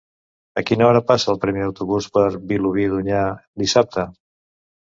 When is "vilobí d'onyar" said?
2.53-3.23